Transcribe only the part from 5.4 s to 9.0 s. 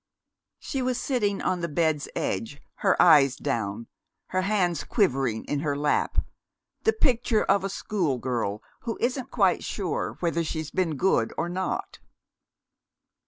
in her lap, the picture of a school girl who